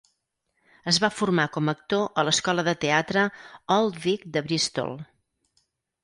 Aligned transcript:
Es 0.91 0.97
va 1.01 1.09
formar 1.17 1.43
com 1.57 1.67
a 1.67 1.75
actor 1.77 2.07
a 2.21 2.23
l'Escola 2.29 2.65
de 2.67 2.73
Teatre 2.85 3.25
Old 3.75 3.99
Vic 4.07 4.25
de 4.39 4.43
Bristol. 4.49 4.97